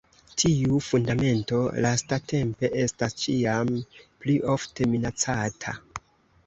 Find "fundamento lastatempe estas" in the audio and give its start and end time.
0.85-3.17